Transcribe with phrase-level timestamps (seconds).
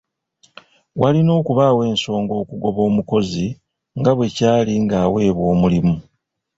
[1.01, 3.47] Walina okubaawo ensonga okugoba omukozi
[3.99, 5.95] nga bwe kyali nga aweebwa omulimu.